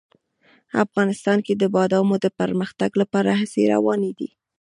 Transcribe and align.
افغانستان 0.83 1.37
کې 1.45 1.53
د 1.57 1.63
بادامو 1.75 2.15
د 2.23 2.27
پرمختګ 2.39 2.89
لپاره 3.01 3.31
هڅې 3.39 3.61
روانې 3.73 4.11
دي. 4.19 4.29